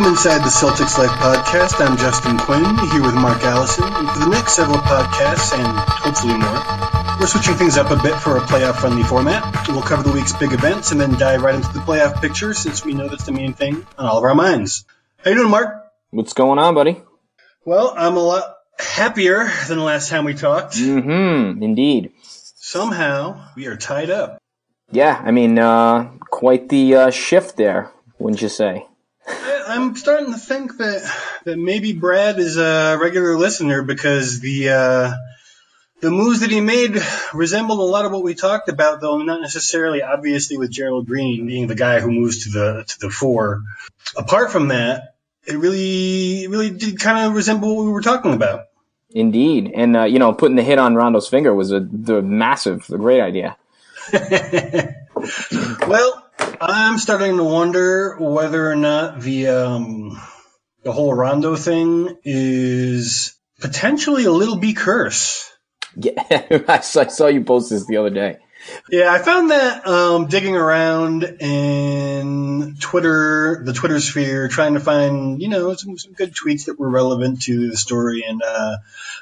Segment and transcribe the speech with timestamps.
[0.00, 1.86] Welcome inside the Celtics Life podcast.
[1.86, 3.84] I'm Justin Quinn here with Mark Allison.
[3.84, 8.18] And for the next several podcasts and hopefully more, we're switching things up a bit
[8.18, 9.68] for a playoff friendly format.
[9.68, 12.82] We'll cover the week's big events and then dive right into the playoff picture since
[12.82, 14.86] we know that's the main thing on all of our minds.
[15.22, 15.92] How you doing, Mark?
[16.08, 17.02] What's going on, buddy?
[17.66, 20.76] Well, I'm a lot happier than the last time we talked.
[20.76, 21.62] Mm-hmm.
[21.62, 22.12] Indeed.
[22.22, 24.38] Somehow we are tied up.
[24.90, 28.86] Yeah, I mean, uh, quite the uh, shift there, wouldn't you say?
[29.70, 31.02] I'm starting to think that
[31.44, 35.12] that maybe Brad is a regular listener because the uh,
[36.00, 36.96] the moves that he made
[37.32, 41.46] resembled a lot of what we talked about, though not necessarily obviously with Gerald Green
[41.46, 43.62] being the guy who moves to the to the four.
[44.16, 45.14] Apart from that,
[45.46, 48.66] it really it really did kind of resemble what we were talking about.
[49.12, 49.72] Indeed.
[49.74, 52.98] And, uh, you know, putting the hit on Rondo's finger was a the massive, the
[52.98, 53.56] great idea.
[55.86, 56.29] well,
[56.60, 60.20] I'm starting to wonder whether or not the um,
[60.82, 65.50] the whole Rondo thing is potentially a Lil B curse.
[65.96, 66.22] Yeah,
[66.68, 68.36] I saw, you post this the other day.
[68.90, 75.40] Yeah, I found that um, digging around in Twitter, the Twitter sphere, trying to find
[75.40, 78.76] you know some, some good tweets that were relevant to the story, and uh,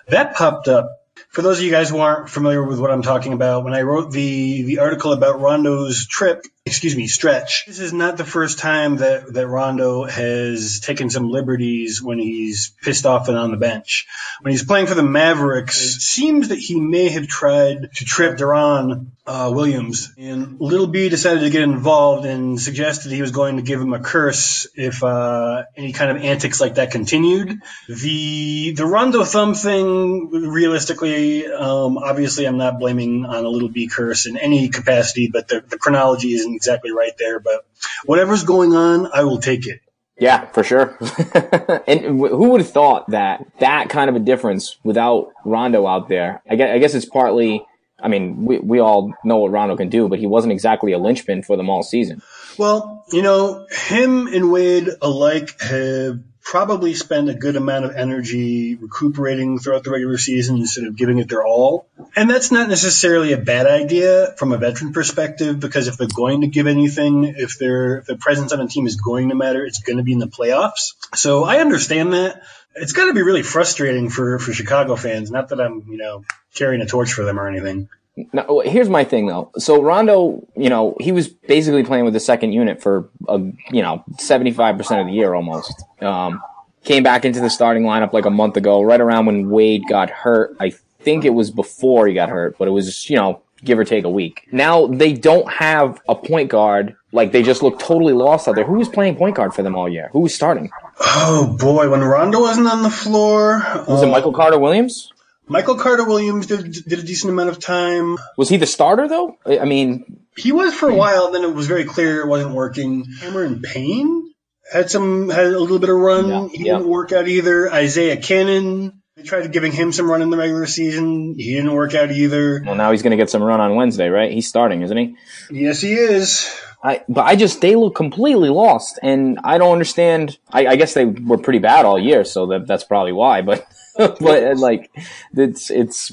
[0.08, 0.90] that popped up.
[1.28, 3.82] For those of you guys who aren't familiar with what I'm talking about, when I
[3.82, 8.58] wrote the the article about Rondo's trip, excuse me, stretch, this is not the first
[8.58, 13.56] time that that Rondo has taken some liberties when he's pissed off and on the
[13.56, 14.06] bench.
[14.40, 18.38] When he's playing for the Mavericks, it seems that he may have tried to trip
[18.38, 23.56] Deron uh, Williams, and Lil B decided to get involved and suggested he was going
[23.56, 27.60] to give him a curse if uh, any kind of antics like that continued.
[27.88, 33.88] The the Rondo thumb thing, realistically, um, obviously, I'm not blaming on a Lil B
[33.88, 37.40] curse in any capacity, but the, the chronology isn't exactly right there.
[37.40, 37.64] But
[38.04, 39.80] whatever's going on, I will take it.
[40.18, 40.98] Yeah, for sure.
[41.86, 46.42] and who would have thought that that kind of a difference without Rondo out there?
[46.50, 47.64] I guess, I guess it's partly.
[48.00, 50.98] I mean, we we all know what Rondo can do, but he wasn't exactly a
[50.98, 52.22] linchpin for them all season.
[52.56, 58.74] Well, you know, him and Wade alike have probably spend a good amount of energy
[58.74, 61.86] recuperating throughout the regular season instead of giving it their all.
[62.16, 66.40] And that's not necessarily a bad idea from a veteran perspective because if they're going
[66.40, 69.80] to give anything, if their their presence on a team is going to matter, it's
[69.80, 70.94] going to be in the playoffs.
[71.14, 72.42] So I understand that.
[72.76, 75.30] It's got to be really frustrating for for Chicago fans.
[75.30, 77.90] Not that I'm, you know, carrying a torch for them or anything.
[78.32, 79.50] Now, here's my thing though.
[79.58, 83.38] So Rondo, you know, he was basically playing with the second unit for a,
[83.70, 85.84] you know, 75% of the year almost.
[86.00, 86.40] Um,
[86.84, 90.10] came back into the starting lineup like a month ago, right around when Wade got
[90.10, 90.56] hurt.
[90.60, 93.78] I think it was before he got hurt, but it was, just, you know, give
[93.78, 94.46] or take a week.
[94.52, 96.96] Now they don't have a point guard.
[97.12, 98.64] Like they just look totally lost out there.
[98.64, 100.10] Who was playing point guard for them all year?
[100.12, 100.70] Who was starting?
[101.00, 105.12] Oh boy, when Rondo wasn't on the floor, Was it Michael Carter Williams?
[105.46, 108.18] Michael Carter Williams did, did a decent amount of time.
[108.36, 109.38] Was he the starter though?
[109.46, 113.04] I mean, He was for a while, then it was very clear it wasn't working.
[113.20, 114.32] Cameron Payne
[114.72, 116.28] had some had a little bit of run.
[116.28, 116.74] Yeah, he yeah.
[116.74, 117.72] didn't work out either.
[117.72, 121.34] Isaiah Canaan, they tried giving him some run in the regular season.
[121.36, 122.62] He didn't work out either.
[122.64, 124.30] well now he's going to get some run on Wednesday, right?
[124.30, 125.16] He's starting, isn't he?
[125.50, 126.48] Yes, he is.
[126.82, 130.38] I, but I just they look completely lost, and I don't understand.
[130.52, 133.42] I, I guess they were pretty bad all year, so that that's probably why.
[133.42, 133.66] But
[133.96, 134.90] but uh, like
[135.34, 136.12] it's it's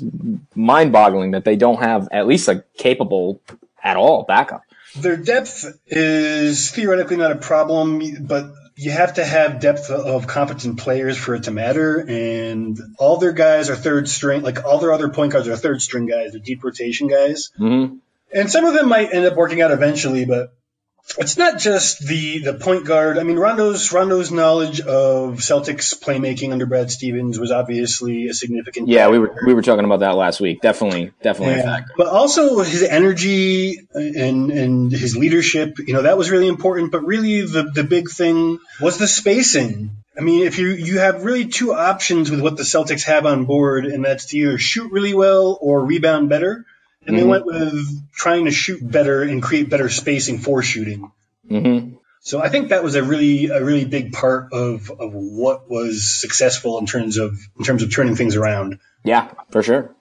[0.55, 3.41] mind boggling that they don't have at least a capable
[3.85, 4.63] at all backup.
[4.97, 10.79] Their depth is theoretically not a problem, but you have to have depth of competent
[10.79, 11.99] players for it to matter.
[11.99, 15.81] And all their guys are third string, like all their other point guards are third
[15.81, 17.51] string guys, they're deep rotation guys.
[17.55, 17.97] hmm
[18.33, 20.53] And some of them might end up working out eventually, but
[21.17, 23.17] it's not just the, the point guard.
[23.17, 28.87] I mean, Rondo's Rondo's knowledge of Celtics playmaking under Brad Stevens was obviously a significant.
[28.87, 30.61] Yeah, we were we were talking about that last week.
[30.61, 31.63] Definitely, definitely a Yeah.
[31.63, 31.93] factor.
[31.97, 36.91] But also his energy and and his leadership, you know, that was really important.
[36.91, 39.91] But really, the the big thing was the spacing.
[40.17, 43.45] I mean, if you you have really two options with what the Celtics have on
[43.45, 46.65] board, and that's to either shoot really well or rebound better.
[47.05, 51.11] And they went with trying to shoot better and create better spacing for shooting.
[51.49, 51.95] Mm-hmm.
[52.21, 56.19] So I think that was a really a really big part of, of what was
[56.19, 58.79] successful in terms of in terms of turning things around.
[59.03, 59.95] Yeah, for sure.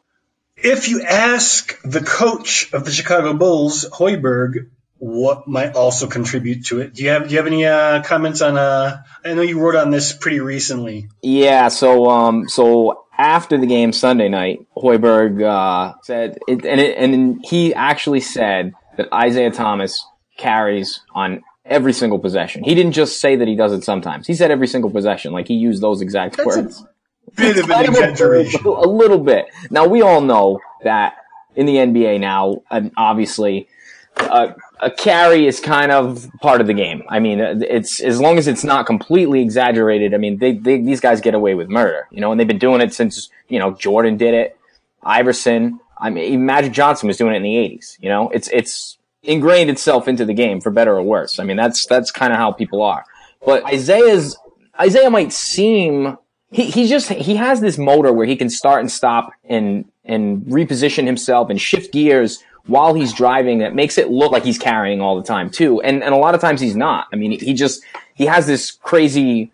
[0.57, 6.81] If you ask the coach of the Chicago Bulls, Hoiberg, what might also contribute to
[6.81, 8.57] it, do you have do you have any uh, comments on?
[8.57, 11.09] Uh, I know you wrote on this pretty recently.
[11.21, 11.69] Yeah.
[11.69, 17.45] So um, so after the game Sunday night, Hoiberg uh, said, it, and it, and
[17.49, 20.05] he actually said that Isaiah Thomas
[20.37, 22.65] carries on every single possession.
[22.65, 24.27] He didn't just say that he does it sometimes.
[24.27, 25.33] He said every single possession.
[25.33, 26.85] Like he used those exact That's words.
[27.29, 28.61] a bit of an Kind a- exaggeration.
[28.67, 29.47] A, little bit.
[29.71, 31.15] Now we all know that
[31.57, 33.69] in the NBA now, and obviously,
[34.17, 37.03] uh, a carry is kind of part of the game.
[37.09, 40.15] I mean, it's as long as it's not completely exaggerated.
[40.15, 42.59] I mean, they, they these guys get away with murder, you know, and they've been
[42.59, 44.59] doing it since you know Jordan did it,
[45.03, 45.81] Iverson.
[45.99, 47.97] I mean, Magic Johnson was doing it in the '80s.
[48.01, 51.39] You know, it's it's ingrained itself into the game for better or worse.
[51.39, 53.05] I mean, that's that's kind of how people are.
[53.45, 54.37] But Isaiah's
[54.81, 56.19] Isaiah might seem
[56.51, 60.43] he he just he has this motor where he can start and stop and and
[60.43, 65.01] reposition himself and shift gears while he's driving that makes it look like he's carrying
[65.01, 65.81] all the time too.
[65.83, 67.07] And and a lot of times he's not.
[67.13, 67.83] I mean, he just
[68.15, 69.51] he has this crazy.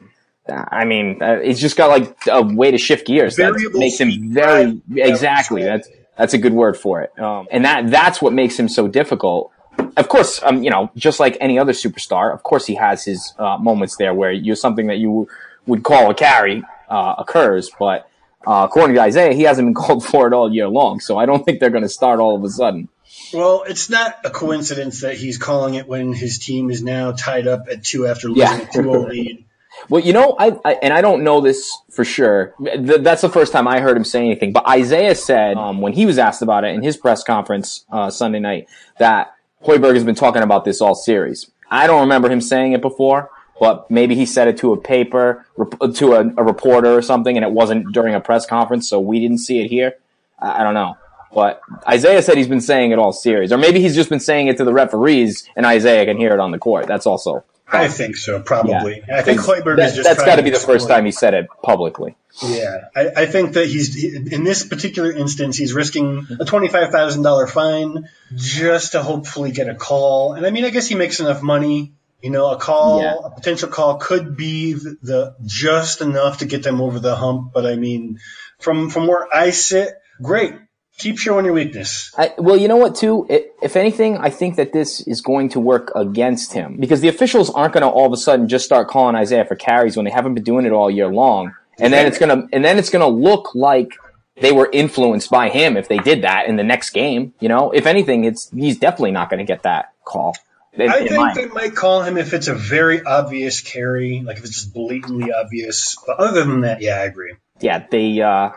[0.49, 4.33] I mean, uh, he's just got like a way to shift gears that makes him
[4.33, 5.63] very exactly.
[5.63, 7.19] That's that's a good word for it.
[7.19, 9.53] Um, and that that's what makes him so difficult.
[9.97, 13.33] Of course, um, you know, just like any other superstar, of course he has his
[13.39, 15.29] uh, moments there where you something that you
[15.67, 18.11] would call a carry uh, occurs, but
[18.47, 21.01] uh, according to Isaiah, he hasn't been called for it all year long.
[21.01, 22.89] So I don't think they're going to start all of a sudden.
[23.33, 27.47] Well, it's not a coincidence that he's calling it when his team is now tied
[27.47, 28.61] up at two after losing Yeah.
[28.63, 29.45] a 2-0 lead.
[29.89, 32.55] Well, you know, I, I and I don't know this for sure.
[32.63, 34.53] Th- that's the first time I heard him say anything.
[34.53, 38.11] But Isaiah said um, when he was asked about it in his press conference uh,
[38.11, 38.69] Sunday night
[38.99, 39.33] that
[39.65, 41.51] Hoiberg has been talking about this all series.
[41.71, 43.31] I don't remember him saying it before,
[43.61, 47.37] but maybe he said it to a paper, rep- to a, a reporter or something,
[47.37, 49.95] and it wasn't during a press conference, so we didn't see it here.
[50.41, 50.97] I, I don't know.
[51.33, 54.49] But Isaiah said he's been saying it all series, or maybe he's just been saying
[54.49, 56.87] it to the referees, and Isaiah can hear it on the court.
[56.87, 59.03] That's also I think so, probably.
[59.13, 61.35] I think Hoiberg that, is just that's got to be the first time he said
[61.35, 62.17] it publicly.
[62.43, 67.23] Yeah, I, I think that he's in this particular instance he's risking a twenty-five thousand
[67.23, 70.35] dollar fine just to hopefully get a call.
[70.35, 71.93] And I mean, I guess he makes enough money.
[72.23, 73.15] You know, a call, Yeah.
[73.25, 77.53] a potential call could be the, the just enough to get them over the hump.
[77.55, 78.19] But I mean,
[78.59, 80.55] from from where I sit, great.
[81.01, 82.13] Keep showing your weakness.
[82.17, 83.27] I, well, you know what, too?
[83.29, 87.09] It, if anything, I think that this is going to work against him because the
[87.09, 90.05] officials aren't going to all of a sudden just start calling Isaiah for carries when
[90.05, 92.91] they haven't been doing it all year long, and then it's gonna and then it's
[92.91, 93.93] gonna look like
[94.41, 97.35] they were influenced by him if they did that in the next game.
[97.41, 100.37] You know, if anything, it's he's definitely not going to get that call.
[100.73, 104.45] In- I think they might call him if it's a very obvious carry, like if
[104.45, 105.97] it's just blatantly obvious.
[106.07, 107.35] But other than that, yeah, I agree.
[107.61, 108.21] yeah, they.
[108.21, 108.51] Uh,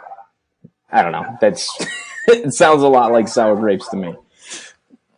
[0.92, 1.38] I don't know.
[1.42, 1.75] That's
[2.28, 4.16] it sounds a lot like sour grapes to me.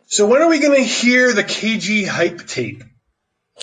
[0.06, 2.84] So when are we going to hear the KG hype tape?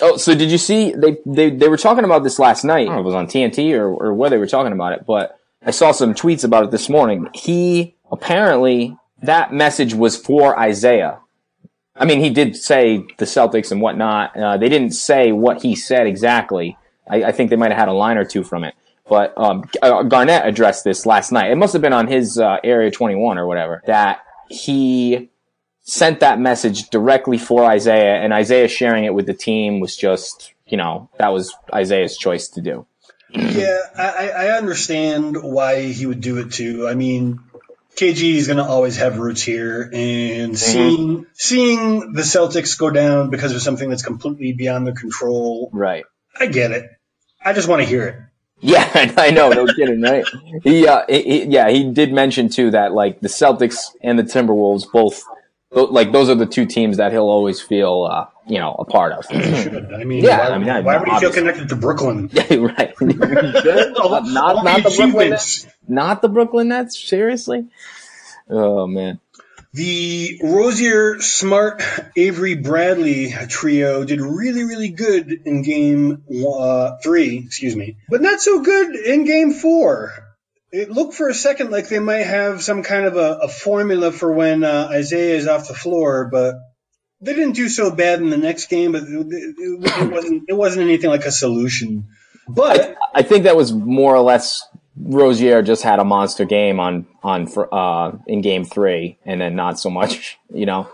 [0.00, 2.82] Oh, so did you see they they they were talking about this last night?
[2.82, 4.92] I don't know if it was on TNT or or where they were talking about
[4.92, 7.28] it, but I saw some tweets about it this morning.
[7.32, 11.20] He apparently that message was for Isaiah.
[11.96, 14.36] I mean, he did say the Celtics and whatnot.
[14.36, 16.76] Uh, they didn't say what he said exactly.
[17.08, 18.74] I, I think they might have had a line or two from it.
[19.08, 21.50] But um, uh, Garnett addressed this last night.
[21.50, 25.30] It must have been on his uh, Area 21 or whatever that he
[25.82, 30.54] sent that message directly for Isaiah, and Isaiah sharing it with the team was just,
[30.66, 32.86] you know, that was Isaiah's choice to do.
[33.30, 36.86] Yeah, I, I understand why he would do it too.
[36.88, 37.40] I mean,
[37.96, 43.30] KG is going to always have roots here, and seeing seeing the Celtics go down
[43.30, 46.04] because of something that's completely beyond their control, Right.
[46.38, 46.90] I get it.
[47.44, 48.16] I just want to hear it.
[48.66, 50.24] Yeah, I know, no kidding, right?
[50.62, 54.90] He, uh, he, yeah, he did mention too that like the Celtics and the Timberwolves
[54.90, 55.22] both,
[55.70, 59.12] like those are the two teams that he'll always feel, uh, you know, a part
[59.12, 59.26] of.
[59.30, 62.30] I mean, Yeah, why, I mean, I- why would he feel connected to Brooklyn?
[62.50, 62.94] right.
[63.00, 65.66] not, not, not the Brooklyn Nets.
[65.86, 66.98] Not the Brooklyn Nets.
[66.98, 67.66] Seriously?
[68.48, 69.20] Oh man.
[69.74, 71.82] The Rozier, Smart,
[72.16, 78.40] Avery, Bradley trio did really, really good in game uh, three, excuse me, but not
[78.40, 80.12] so good in game four.
[80.70, 84.12] It looked for a second like they might have some kind of a, a formula
[84.12, 86.54] for when uh, Isaiah is off the floor, but
[87.20, 88.92] they didn't do so bad in the next game.
[88.92, 92.06] But it, it, it wasn't it wasn't anything like a solution.
[92.46, 94.64] But I think that was more or less
[95.04, 99.78] Rozier just had a monster game on on uh, in game three, and then not
[99.78, 100.38] so much.
[100.54, 100.88] You know,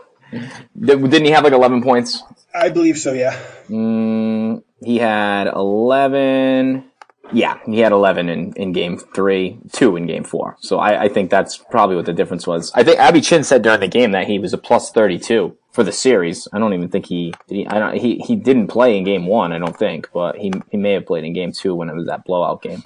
[0.80, 2.22] didn't he have like eleven points?
[2.54, 3.12] I believe so.
[3.12, 3.38] Yeah.
[3.68, 6.90] Mm, he had eleven.
[7.32, 10.56] Yeah, he had 11 in, in game three, two in game four.
[10.60, 12.72] So I, I think that's probably what the difference was.
[12.74, 15.84] I think Abby Chin said during the game that he was a plus 32 for
[15.84, 16.48] the series.
[16.52, 19.52] I don't even think he, he I don't, he, he didn't play in game one,
[19.52, 22.06] I don't think, but he, he may have played in game two when it was
[22.06, 22.82] that blowout game.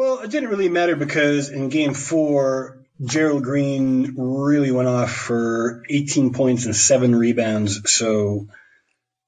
[0.00, 5.82] Well, it didn't really matter because in game four, Gerald Green really went off for
[5.90, 7.92] 18 points and seven rebounds.
[7.92, 8.48] So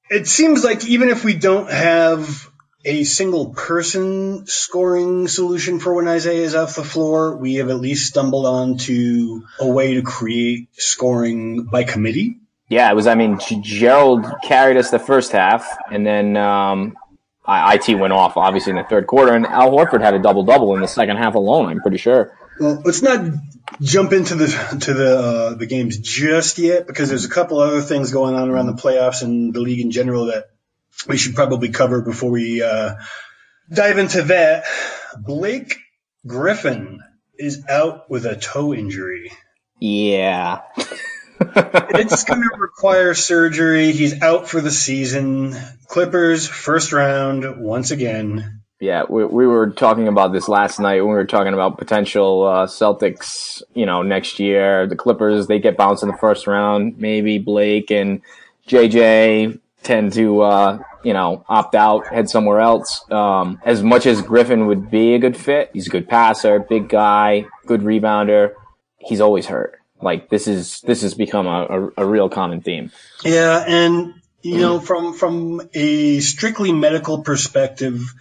[0.09, 2.49] it seems like even if we don't have
[2.83, 7.79] a single person scoring solution for when Isaiah is off the floor, we have at
[7.79, 12.39] least stumbled onto a way to create scoring by committee.
[12.67, 13.05] Yeah, it was.
[13.05, 16.95] I mean, Gerald carried us the first half, and then um,
[17.47, 20.75] IT went off obviously in the third quarter, and Al Horford had a double double
[20.75, 21.67] in the second half alone.
[21.67, 22.37] I'm pretty sure.
[22.59, 23.33] Well, let's not
[23.81, 24.47] jump into the
[24.81, 28.49] to the uh, the games just yet because there's a couple other things going on
[28.49, 30.45] around the playoffs and the league in general that
[31.07, 32.95] we should probably cover before we uh,
[33.71, 34.65] dive into that.
[35.19, 35.77] Blake
[36.25, 37.01] Griffin
[37.37, 39.31] is out with a toe injury.
[39.79, 40.61] Yeah.
[41.95, 43.91] it's going to require surgery.
[43.91, 45.55] He's out for the season.
[45.87, 48.61] Clippers, first round, once again.
[48.79, 52.43] Yeah, we, we were talking about this last night when we were talking about potential
[52.43, 54.87] uh, Celtics, you know, next year.
[54.87, 56.97] The Clippers, they get bounced in the first round.
[56.97, 58.21] Maybe Blake and
[58.67, 63.09] JJ tend to, uh, you know, opt out, head somewhere else.
[63.11, 66.89] Um, as much as Griffin would be a good fit, he's a good passer, big
[66.89, 68.53] guy, good rebounder.
[68.97, 69.79] He's always hurt.
[70.03, 72.91] Like this is this has become a, a, a real common theme.
[73.23, 78.13] Yeah, and you know, from from a strictly medical perspective,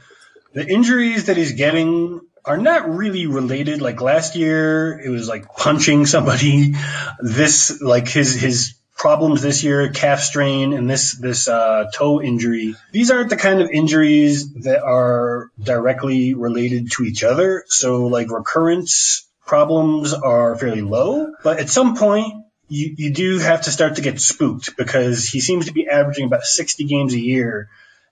[0.52, 3.82] the injuries that he's getting are not really related.
[3.82, 6.74] Like last year, it was like punching somebody.
[7.20, 12.74] This, like his his problems this year, calf strain and this this uh, toe injury.
[12.92, 17.64] These aren't the kind of injuries that are directly related to each other.
[17.66, 23.62] So like recurrence problems are fairly low, but at some point you, you do have
[23.62, 27.20] to start to get spooked because he seems to be averaging about 60 games a
[27.20, 27.68] year.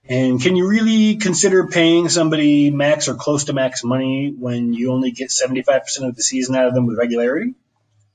[0.08, 4.92] And can you really consider paying somebody max or close to max money when you
[4.92, 7.54] only get 75% of the season out of them with regularity?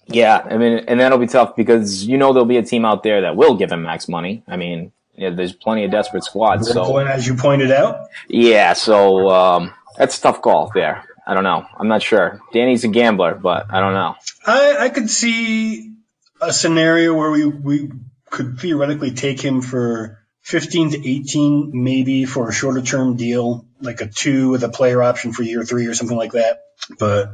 [0.08, 3.02] Yeah, I mean, and that'll be tough because you know there'll be a team out
[3.02, 4.44] there that will give him max money.
[4.48, 6.72] I mean, yeah, there's plenty of desperate squads.
[6.72, 8.10] So, as you pointed out.
[8.28, 11.06] Yeah, so um, that's a tough call there.
[11.26, 11.66] I don't know.
[11.78, 12.42] I'm not sure.
[12.54, 14.16] Danny's a gambler, but I don't know.
[14.46, 15.94] I, I could see
[16.42, 17.92] a scenario where we, we
[18.30, 24.02] could theoretically take him for 15 to 18, maybe for a shorter term deal, like
[24.02, 26.60] a two with a player option for year three or something like that.
[27.00, 27.30] But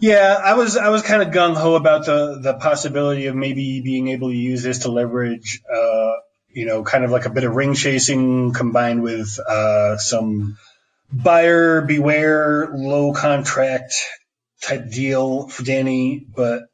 [0.00, 3.80] yeah, I was I was kind of gung ho about the the possibility of maybe
[3.80, 6.12] being able to use this to leverage, uh,
[6.50, 10.58] you know, kind of like a bit of ring chasing combined with uh, some
[11.12, 13.94] buyer beware, low contract
[14.60, 16.64] type deal for Danny, but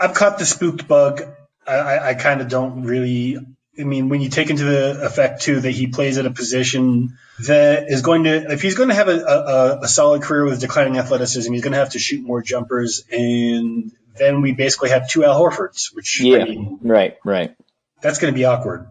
[0.00, 1.22] I've caught the spooked bug.
[1.66, 3.38] I, I, I kind of don't really.
[3.78, 7.16] I mean, when you take into the effect too that he plays at a position
[7.46, 10.60] that is going to, if he's going to have a, a, a solid career with
[10.60, 15.08] declining athleticism, he's going to have to shoot more jumpers, and then we basically have
[15.08, 17.56] two Al Horfords, which yeah, I mean, right, right.
[18.02, 18.90] That's going to be awkward.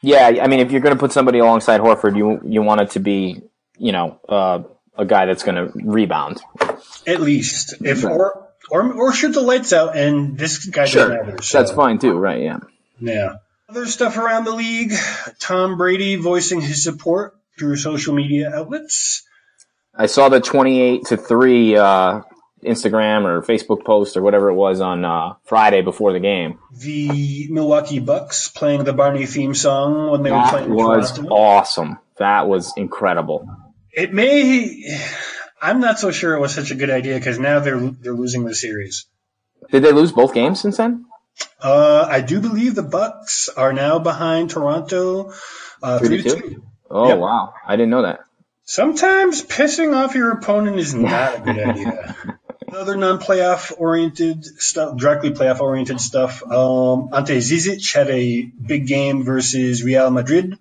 [0.00, 2.90] Yeah, I mean, if you're going to put somebody alongside Horford, you you want it
[2.90, 3.42] to be
[3.80, 4.62] you know, uh,
[4.96, 6.40] a guy that's going to rebound.
[7.06, 11.08] At least, if or or or shoot the lights out, and this guy sure.
[11.08, 11.42] doesn't either.
[11.42, 11.58] So.
[11.58, 12.42] That's fine too, right?
[12.42, 12.58] Yeah.
[13.00, 13.36] Yeah.
[13.68, 14.92] Other stuff around the league:
[15.38, 19.22] Tom Brady voicing his support through social media outlets.
[19.94, 22.20] I saw the twenty-eight to three uh,
[22.64, 26.58] Instagram or Facebook post or whatever it was on uh, Friday before the game.
[26.76, 30.74] The Milwaukee Bucks playing the Barney theme song when they that were playing.
[30.74, 31.98] was awesome.
[32.18, 33.48] That was incredible.
[33.92, 34.98] It may.
[35.60, 38.44] I'm not so sure it was such a good idea because now they're they're losing
[38.44, 39.06] the series.
[39.70, 41.06] Did they lose both games since then?
[41.60, 45.32] Uh, I do believe the Bucks are now behind Toronto,
[45.82, 46.62] uh, three to two.
[46.90, 47.18] Oh yep.
[47.18, 48.20] wow, I didn't know that.
[48.64, 52.16] Sometimes pissing off your opponent is not a good idea.
[52.72, 56.42] Other non-playoff oriented stuff, directly playoff oriented stuff.
[56.42, 60.56] Um, Ante Zizic had a big game versus Real Madrid.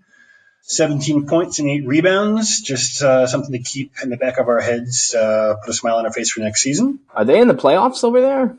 [0.69, 2.61] 17 points and eight rebounds.
[2.61, 5.95] Just uh, something to keep in the back of our heads, uh, put a smile
[5.95, 6.99] on our face for next season.
[7.13, 8.55] Are they in the playoffs over there?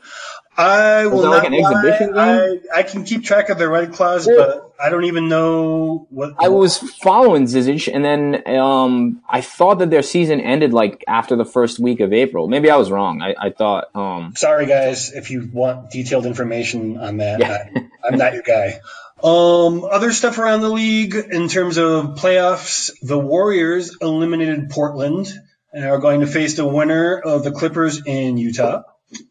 [0.56, 2.38] I will like not an exhibition lie.
[2.48, 2.60] game?
[2.74, 6.08] I, I can keep track of their red claws, Well- but I don't even know
[6.10, 6.34] what.
[6.38, 11.36] I was following Zizic, and then um, I thought that their season ended like after
[11.36, 12.48] the first week of April.
[12.48, 13.22] Maybe I was wrong.
[13.22, 13.94] I, I thought.
[13.94, 17.38] Um, Sorry, guys, if you want detailed information on that.
[17.40, 17.68] Yeah.
[17.76, 18.80] I, I'm not your guy.
[19.22, 25.28] Um, other stuff around the league in terms of playoffs, the Warriors eliminated Portland
[25.72, 28.82] and are going to face the winner of the Clippers in Utah.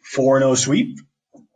[0.03, 0.99] 4 0 sweep.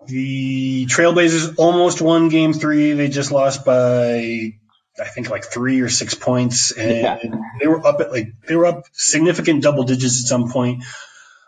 [0.08, 2.94] The Trailblazers almost won game three.
[2.94, 4.54] They just lost by,
[5.00, 6.72] I think, like three or six points.
[6.72, 7.20] And Yeah.
[7.60, 10.84] they were up at like, they were up significant double digits at some point.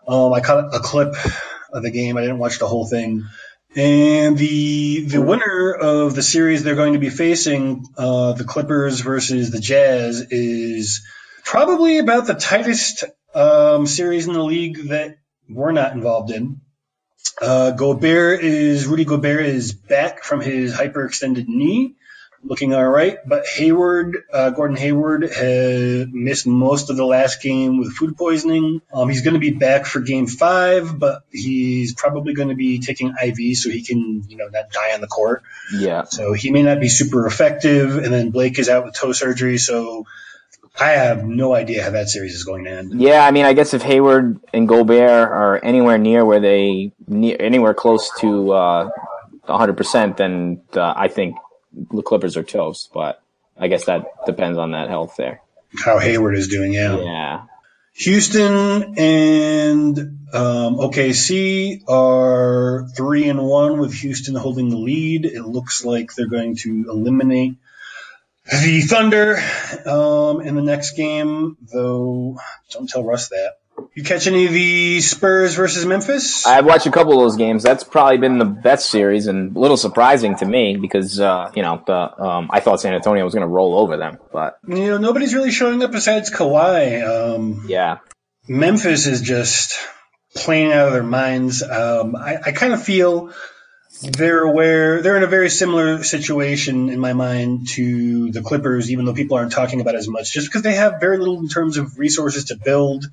[0.08, 1.16] Um, I caught a clip
[1.74, 2.16] of the game.
[2.18, 3.24] I didn't watch the whole thing.
[3.76, 9.02] And the the winner of the series they're going to be facing, uh, the Clippers
[9.02, 11.06] versus the Jazz, is
[11.44, 13.04] probably about the tightest
[13.34, 15.18] um, series in the league that
[15.50, 16.62] we're not involved in.
[17.42, 21.96] Uh, Gobert is Rudy Gobert is back from his hyperextended knee,
[22.46, 23.18] looking all right.
[23.26, 28.82] But Hayward, uh, Gordon Hayward, has missed most of the last game with food poisoning.
[28.94, 32.80] Um, he's going to be back for Game Five, but he's probably going to be
[32.80, 35.44] taking IV so he can, you know, not die on the court.
[35.74, 37.98] yeah, So he may not be super effective.
[37.98, 40.06] And then Blake is out with toe surgery, so
[40.80, 43.02] I have no idea how that series is going to end.
[43.02, 43.26] yeah.
[43.26, 47.74] I mean, I guess if Hayward and Gobert are anywhere near where they ne- anywhere
[47.74, 48.90] close to uh,
[49.48, 51.36] 100%, then uh, I think
[51.92, 52.92] the Clippers are toast.
[52.94, 53.22] But
[53.58, 55.42] I guess that depends on that health there.
[55.84, 56.98] How Hayward is doing, yeah.
[56.98, 57.42] Yeah.
[57.98, 59.98] Houston and
[60.34, 65.26] um, OKC are three and one with Houston holding the lead.
[65.26, 67.56] It looks like they're going to eliminate
[68.52, 69.38] the Thunder
[69.86, 72.38] um, in the next game, though.
[72.72, 73.54] Don't tell Russ that.
[73.94, 76.46] You catch any of the Spurs versus Memphis?
[76.46, 77.64] I've watched a couple of those games.
[77.64, 81.62] That's probably been the best series, and a little surprising to me because uh, you
[81.62, 84.88] know the, um, I thought San Antonio was going to roll over them, but you
[84.88, 87.06] know, nobody's really showing up besides Kawhi.
[87.08, 88.00] Um, yeah,
[88.48, 89.76] Memphis is just
[90.36, 91.64] playing out of their minds.
[91.64, 93.34] Um, I, I kind of feel
[94.02, 99.06] they're aware they're in a very similar situation in my mind to the Clippers, even
[99.06, 101.48] though people aren't talking about it as much, just because they have very little in
[101.48, 103.06] terms of resources to build.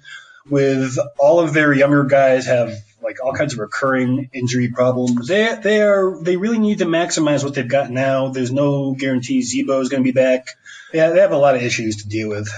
[0.51, 5.29] With all of their younger guys have like all kinds of recurring injury problems.
[5.29, 8.29] They they are they really need to maximize what they've got now.
[8.29, 10.49] There's no guarantee Z-Bo is going to be back.
[10.93, 12.49] Yeah, they have a lot of issues to deal with.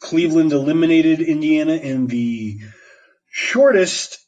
[0.00, 2.60] Cleveland eliminated Indiana in the
[3.30, 4.18] shortest,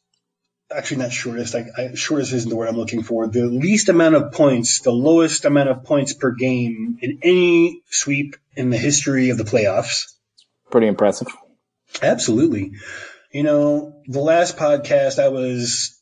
[0.75, 4.15] actually not shortest, I, I, shortest isn't the word I'm looking for, the least amount
[4.15, 9.31] of points, the lowest amount of points per game in any sweep in the history
[9.31, 10.13] of the playoffs.
[10.71, 11.29] pretty impressive.
[12.01, 12.73] Absolutely.
[13.33, 15.99] You know, the last podcast I was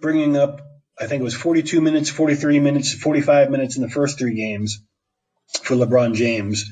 [0.00, 0.60] bringing up,
[0.98, 4.82] I think it was 42 minutes, 43 minutes, 45 minutes in the first three games
[5.62, 6.64] for LeBron James,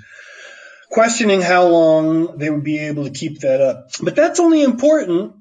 [0.91, 3.91] questioning how long they would be able to keep that up.
[4.03, 5.35] But that's only important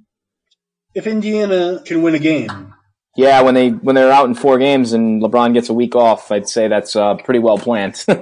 [0.93, 2.73] if Indiana can win a game.
[3.15, 6.31] Yeah, when they when they're out in four games and LeBron gets a week off,
[6.31, 8.03] I'd say that's uh, pretty well planned.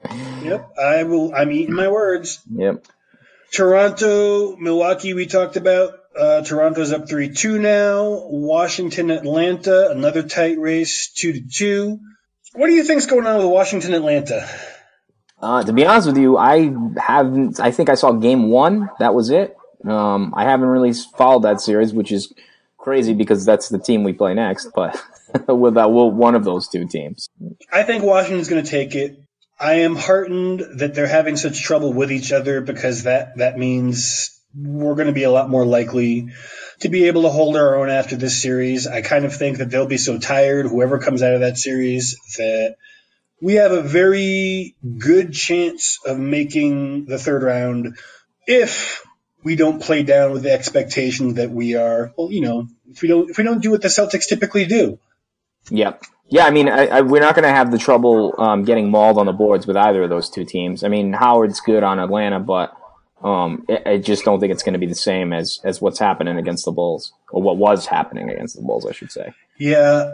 [0.00, 0.42] Yep.
[0.42, 0.70] yep.
[0.80, 2.40] I will, I'm eating my words.
[2.50, 2.86] yep.
[3.52, 5.94] Toronto, Milwaukee, we talked about.
[6.18, 8.26] Uh, Toronto's up 3 2 now.
[8.28, 12.00] Washington, Atlanta, another tight race, 2 to 2.
[12.54, 14.48] What do you think's going on with Washington, Atlanta?
[15.40, 17.60] Uh, to be honest with you, I haven't.
[17.60, 18.90] I think I saw game one.
[18.98, 19.56] That was it.
[19.84, 22.32] Um, I haven't really followed that series, which is
[22.76, 24.72] crazy because that's the team we play next.
[24.74, 25.00] But
[25.48, 27.28] with that, well, one of those two teams.
[27.72, 29.22] I think Washington's going to take it.
[29.60, 34.38] I am heartened that they're having such trouble with each other because that, that means
[34.54, 36.28] we're going to be a lot more likely
[36.80, 38.86] to be able to hold our own after this series.
[38.86, 42.16] I kind of think that they'll be so tired, whoever comes out of that series,
[42.36, 42.76] that
[43.40, 47.96] we have a very good chance of making the third round
[48.46, 49.04] if
[49.42, 53.08] we don't play down with the expectation that we are, well, you know, if we
[53.08, 54.98] don't, if we don't do what the Celtics typically do.
[55.70, 56.02] Yep.
[56.30, 59.18] Yeah, I mean, I, I, we're not going to have the trouble um, getting mauled
[59.18, 60.84] on the boards with either of those two teams.
[60.84, 62.76] I mean, Howard's good on Atlanta, but
[63.22, 65.98] um, I, I just don't think it's going to be the same as as what's
[65.98, 69.32] happening against the Bulls, or what was happening against the Bulls, I should say.
[69.58, 70.10] Yeah,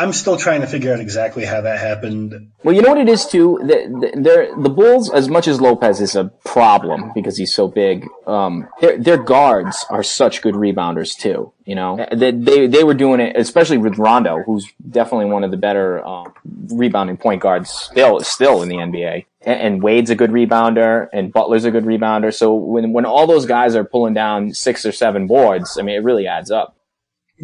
[0.00, 2.52] I'm still trying to figure out exactly how that happened.
[2.64, 3.58] Well, you know what it is too.
[3.60, 8.08] The, the, the Bulls, as much as Lopez is a problem because he's so big,
[8.26, 11.52] um, their their guards are such good rebounders too.
[11.66, 15.50] You know, they they, they were doing it, especially with Rondo, who's definitely one of
[15.50, 16.32] the better um,
[16.72, 19.26] rebounding point guards still still in the NBA.
[19.42, 22.32] And, and Wade's a good rebounder, and Butler's a good rebounder.
[22.32, 25.96] So when when all those guys are pulling down six or seven boards, I mean,
[25.96, 26.74] it really adds up.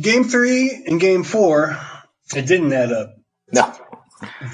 [0.01, 1.79] Game three and game four,
[2.34, 3.16] it didn't add up.
[3.52, 3.72] No.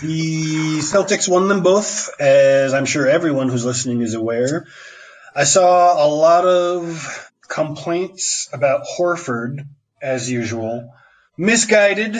[0.01, 4.67] The Celtics won them both, as I'm sure everyone who's listening is aware.
[5.35, 9.67] I saw a lot of complaints about Horford,
[10.01, 10.93] as usual.
[11.37, 12.17] Misguided.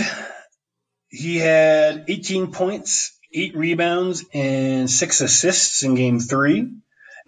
[1.09, 6.71] He had 18 points, 8 rebounds, and 6 assists in game 3,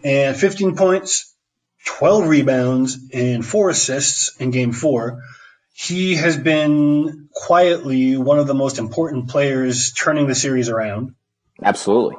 [0.05, 1.35] and 15 points,
[1.87, 5.23] 12 rebounds, and 4 assists in game 4
[5.77, 11.17] he has been quietly one of the most important players turning the series around.
[11.63, 12.17] Absolutely.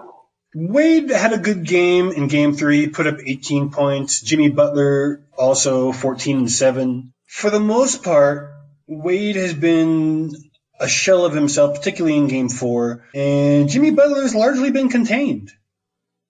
[0.53, 4.21] Wade had a good game in game three, put up 18 points.
[4.21, 7.13] Jimmy Butler also 14 and 7.
[7.27, 8.51] For the most part,
[8.87, 10.31] Wade has been
[10.77, 15.51] a shell of himself, particularly in game four, and Jimmy Butler has largely been contained.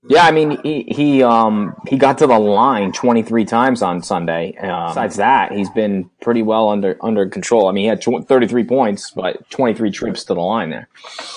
[0.08, 4.56] Yeah, I mean he he um he got to the line 23 times on Sunday.
[4.58, 7.68] Um, besides that, he's been pretty well under under control.
[7.68, 10.90] I mean, he had 33 points, but 23 trips to the line there.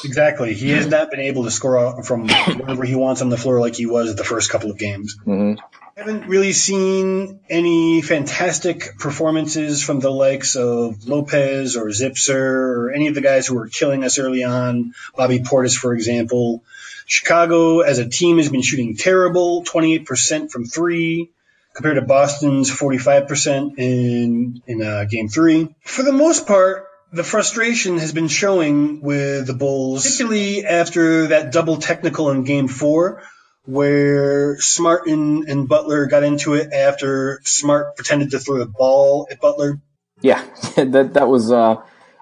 [0.05, 0.55] Exactly.
[0.55, 3.75] He has not been able to score from wherever he wants on the floor like
[3.75, 5.17] he was the first couple of games.
[5.27, 5.61] Mm-hmm.
[5.97, 13.09] Haven't really seen any fantastic performances from the likes of Lopez or Zipser or any
[13.09, 14.95] of the guys who were killing us early on.
[15.17, 16.63] Bobby Portis, for example.
[17.09, 21.33] Chicago as a team has been shooting terrible, 28% from three
[21.75, 25.75] compared to Boston's 45% in in uh, game three.
[25.85, 31.51] For the most part, the frustration has been showing with the Bulls, particularly after that
[31.51, 33.23] double technical in game four,
[33.65, 39.29] where Smart and, and Butler got into it after Smart pretended to throw the ball
[39.31, 39.81] at Butler.
[40.21, 40.45] Yeah,
[40.77, 41.77] that that was uh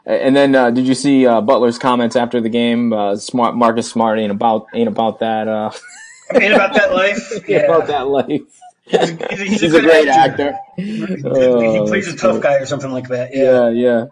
[0.06, 2.92] and then, uh, did you see uh, Butler's comments after the game?
[2.92, 5.48] Uh, Smart Marcus Smart ain't about ain't about that.
[5.48, 5.72] Uh,
[6.34, 7.32] ain't about that life.
[7.48, 7.58] Yeah.
[7.58, 8.42] about that life.
[8.84, 10.50] He's, a, he's, he's a, a great actor.
[10.50, 10.76] actor.
[10.78, 13.34] he plays a tough guy or something like that.
[13.34, 13.70] Yeah, yeah.
[13.70, 14.04] yeah.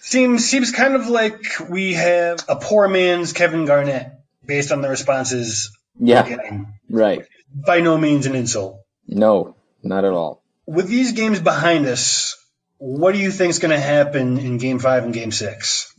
[0.00, 4.12] Seems seems kind of like we have a poor man's Kevin Garnett
[4.44, 5.76] based on the responses.
[5.98, 7.22] Yeah, right.
[7.52, 8.80] By no means an insult.
[9.08, 10.42] No, not at all.
[10.66, 12.36] With these games behind us,
[12.78, 15.92] what do you think is going to happen in Game Five and Game Six?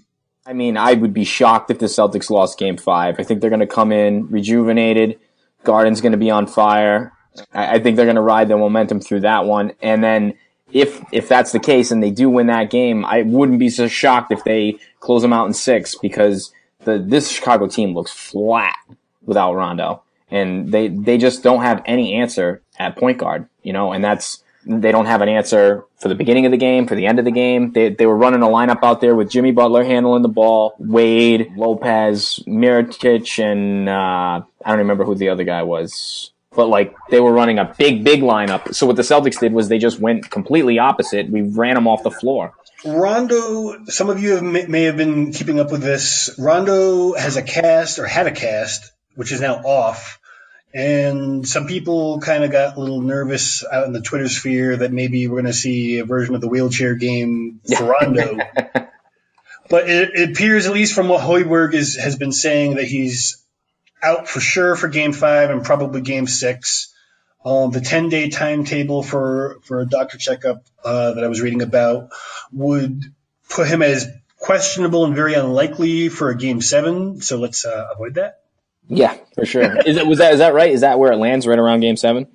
[0.45, 3.15] I mean, I would be shocked if the Celtics lost Game Five.
[3.19, 5.19] I think they're going to come in rejuvenated.
[5.63, 7.11] Garden's going to be on fire.
[7.53, 10.35] I, I think they're going to ride the momentum through that one, and then
[10.71, 13.87] if if that's the case and they do win that game, I wouldn't be so
[13.87, 16.51] shocked if they close them out in six because
[16.83, 18.75] the this Chicago team looks flat
[19.25, 23.91] without Rondo, and they they just don't have any answer at point guard, you know,
[23.93, 27.05] and that's they don't have an answer for the beginning of the game, for the
[27.05, 27.71] end of the game.
[27.71, 31.51] They, they were running a lineup out there with Jimmy Butler handling the ball, Wade,
[31.55, 36.31] Lopez, Mirotic, and uh, I don't remember who the other guy was.
[36.51, 38.73] But like they were running a big, big lineup.
[38.73, 41.29] So what the Celtics did was they just went completely opposite.
[41.29, 42.53] We ran them off the floor.
[42.85, 46.35] Rondo, some of you have, may have been keeping up with this.
[46.37, 50.16] Rondo has a cast or had a cast, which is now off
[50.77, 54.93] and some people kind of got a little nervous out in the Twitter sphere that
[54.93, 58.37] maybe we're going to see a version of the wheelchair game for Rondo.
[59.71, 63.43] but it, it, appears, at least from what Hoiberg is, has been saying, that he's
[64.03, 66.93] out for sure for Game Five and probably Game Six.
[67.43, 71.63] Um, the 10 day timetable for, for a doctor checkup uh, that I was reading
[71.63, 72.09] about
[72.53, 73.03] would
[73.49, 77.19] put him as questionable and very unlikely for a Game Seven.
[77.19, 78.41] So let's uh, avoid that.
[78.89, 79.81] Yeah, for sure.
[79.85, 80.71] is it was that is that right?
[80.71, 82.27] Is that where it lands right around game seven?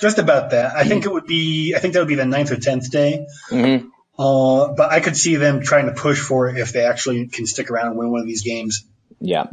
[0.00, 0.74] Just about that.
[0.76, 1.74] I think it would be.
[1.74, 3.26] I think that would be the ninth or tenth day.
[3.50, 3.88] Mm-hmm.
[4.18, 7.46] Uh, but I could see them trying to push for it if they actually can
[7.46, 8.84] stick around and win one of these games.
[9.20, 9.46] Yeah,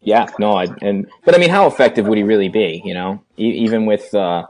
[0.00, 0.26] yeah.
[0.38, 2.82] No, I, and but I mean, how effective would he really be?
[2.84, 4.14] You know, e- even with.
[4.14, 4.46] Uh,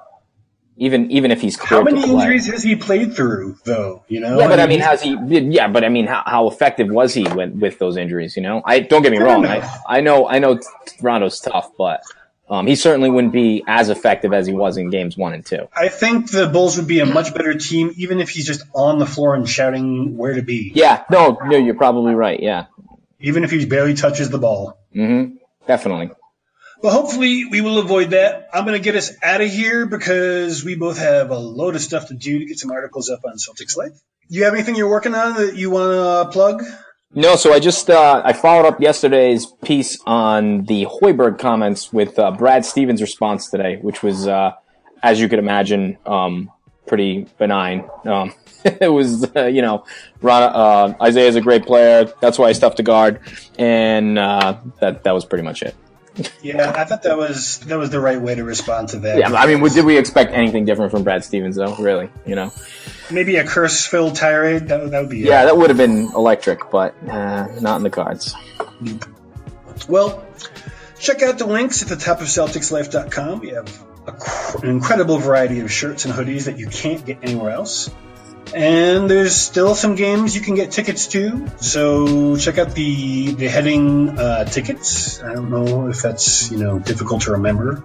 [0.78, 4.48] even even if he's how many injuries has he played through though you know yeah
[4.48, 7.52] but i mean, has he yeah but i mean how, how effective was he with,
[7.52, 10.58] with those injuries you know i don't get me wrong I, I know i know
[11.02, 12.02] rondo's tough but
[12.50, 15.68] um, he certainly wouldn't be as effective as he was in games one and two.
[15.76, 18.98] I think the Bulls would be a much better team, even if he's just on
[18.98, 20.72] the floor and shouting where to be.
[20.74, 22.40] Yeah, no, no, you're probably right.
[22.40, 22.66] Yeah,
[23.20, 24.78] even if he barely touches the ball.
[24.94, 25.36] Mm-hmm.
[25.66, 26.10] Definitely.
[26.80, 28.48] But hopefully we will avoid that.
[28.52, 31.80] I'm going to get us out of here because we both have a load of
[31.80, 33.98] stuff to do to get some articles up on Celtics Life.
[34.28, 36.62] You have anything you're working on that you want to uh, plug?
[37.14, 42.18] No, so I just uh, I followed up yesterday's piece on the Hoiberg comments with
[42.18, 44.52] uh, Brad Stevens' response today, which was, uh,
[45.02, 46.52] as you could imagine, um,
[46.86, 47.88] pretty benign.
[48.04, 49.84] Um, it was, uh, you know,
[50.20, 52.12] Ron, uh, Isaiah's a great player.
[52.20, 53.20] That's why I stuffed a guard,
[53.58, 55.74] and that that was pretty much it.
[56.42, 59.18] Yeah, I thought that was that was the right way to respond to that.
[59.18, 61.74] Yeah, I mean, did we expect anything different from Brad Stevens though?
[61.76, 62.52] Really, you know?
[63.10, 64.68] Maybe a curse-filled tirade.
[64.68, 65.20] That, that would be.
[65.20, 68.34] Yeah, that would have been electric, but uh, not in the cards.
[69.88, 70.26] Well,
[70.98, 73.40] check out the links at the top of CelticsLife.com.
[73.40, 77.50] We have a, an incredible variety of shirts and hoodies that you can't get anywhere
[77.50, 77.90] else.
[78.54, 83.48] And there's still some games you can get tickets to, so check out the the
[83.48, 85.22] heading uh, tickets.
[85.22, 87.84] I don't know if that's you know difficult to remember.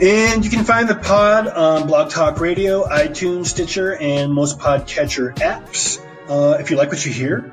[0.00, 5.34] And you can find the pod on Blog Talk Radio, iTunes, Stitcher, and most podcatcher
[5.36, 6.04] apps.
[6.28, 7.52] Uh, if you like what you hear,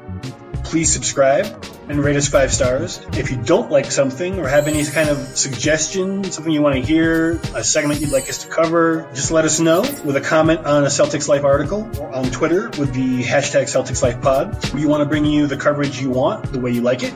[0.63, 1.45] please subscribe
[1.87, 2.99] and rate us five stars.
[3.13, 6.81] If you don't like something or have any kind of suggestion, something you want to
[6.81, 10.65] hear, a segment you'd like us to cover, just let us know with a comment
[10.65, 14.73] on a Celtics Life article or on Twitter with the hashtag Celtics Life Pod.
[14.73, 17.13] We want to bring you the coverage you want, the way you like it.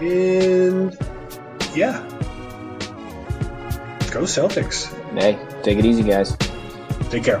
[0.00, 0.96] And
[1.74, 2.06] yeah.
[4.10, 4.92] Go Celtics.
[5.18, 6.36] Hey, take it easy, guys.
[7.10, 7.40] Take care.